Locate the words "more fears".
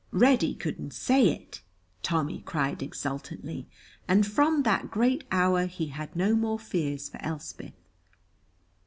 6.35-7.07